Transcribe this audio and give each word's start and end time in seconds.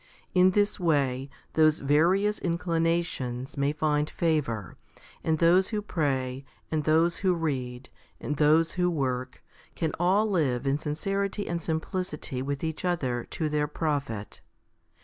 In 0.33 0.49
this 0.49 0.79
way, 0.79 1.29
those 1.53 1.77
various 1.77 2.39
inclinations 2.39 3.55
may 3.55 3.71
find 3.71 4.09
favour, 4.09 4.75
and 5.23 5.37
those 5.37 5.67
who 5.67 5.79
pray, 5.83 6.43
and 6.71 6.85
those 6.85 7.17
who 7.17 7.35
read, 7.35 7.91
and 8.19 8.37
those 8.37 8.71
who 8.71 8.89
work, 8.89 9.43
can 9.75 9.91
all 9.99 10.25
live 10.27 10.65
in 10.65 10.79
sincerity 10.79 11.47
and 11.47 11.61
simplicity 11.61 12.41
with 12.41 12.63
each 12.63 12.83
other 12.83 13.25
to 13.25 13.47
their 13.47 13.67
profit. 13.67 14.41